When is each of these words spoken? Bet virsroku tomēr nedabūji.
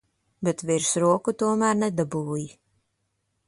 Bet 0.47 0.63
virsroku 0.69 1.35
tomēr 1.43 1.79
nedabūji. 1.85 2.51